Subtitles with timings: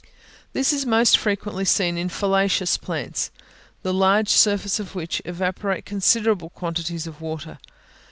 [0.53, 3.29] This is most frequently seen in foliaceous plants,
[3.83, 7.59] the large surfaces of which evaporate considerable quantities of water.